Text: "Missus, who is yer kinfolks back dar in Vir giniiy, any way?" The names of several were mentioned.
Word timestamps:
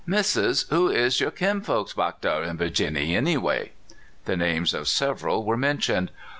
"Missus, 0.03 0.63
who 0.71 0.89
is 0.89 1.19
yer 1.21 1.29
kinfolks 1.29 1.93
back 1.93 2.21
dar 2.21 2.41
in 2.43 2.57
Vir 2.57 2.69
giniiy, 2.71 3.15
any 3.15 3.37
way?" 3.37 3.73
The 4.25 4.35
names 4.35 4.73
of 4.73 4.87
several 4.87 5.45
were 5.45 5.57
mentioned. 5.57 6.09